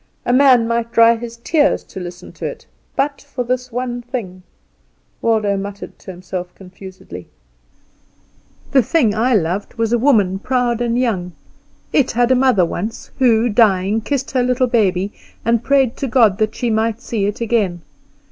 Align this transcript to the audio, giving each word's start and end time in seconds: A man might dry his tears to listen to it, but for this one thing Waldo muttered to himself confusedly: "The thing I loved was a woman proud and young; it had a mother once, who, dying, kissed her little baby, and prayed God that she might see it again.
A 0.25 0.33
man 0.33 0.67
might 0.67 0.91
dry 0.91 1.15
his 1.15 1.37
tears 1.43 1.83
to 1.83 1.99
listen 1.99 2.31
to 2.31 2.45
it, 2.47 2.65
but 2.95 3.21
for 3.21 3.43
this 3.43 3.71
one 3.71 4.01
thing 4.01 4.41
Waldo 5.21 5.55
muttered 5.57 5.99
to 5.99 6.09
himself 6.09 6.55
confusedly: 6.55 7.27
"The 8.71 8.81
thing 8.81 9.13
I 9.13 9.35
loved 9.35 9.75
was 9.75 9.93
a 9.93 9.99
woman 9.99 10.39
proud 10.39 10.81
and 10.81 10.97
young; 10.97 11.33
it 11.93 12.09
had 12.09 12.31
a 12.31 12.35
mother 12.35 12.65
once, 12.65 13.11
who, 13.19 13.47
dying, 13.47 14.01
kissed 14.01 14.31
her 14.31 14.41
little 14.41 14.65
baby, 14.65 15.13
and 15.45 15.63
prayed 15.63 15.93
God 16.09 16.39
that 16.39 16.55
she 16.55 16.71
might 16.71 16.99
see 16.99 17.27
it 17.27 17.39
again. 17.39 17.83